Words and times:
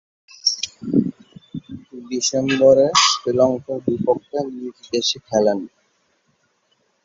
ডিসেম্বরে 2.05 2.87
শ্রীলঙ্কার 3.05 3.79
বিপক্ষে 3.87 4.39
নিজদেশে 4.53 5.17
খেলেন। 5.27 5.59